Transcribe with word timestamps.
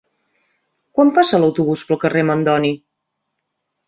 Quan 0.95 1.11
passa 1.17 1.39
l'autobús 1.43 1.83
pel 1.89 1.99
carrer 2.05 2.23
Mandoni? 2.31 2.73